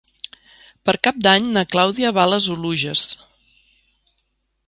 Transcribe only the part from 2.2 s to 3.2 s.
a les Oluges.